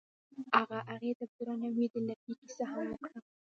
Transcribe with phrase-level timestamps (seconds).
[0.59, 3.19] هغه هغې ته په درناوي د لرګی کیسه هم وکړه.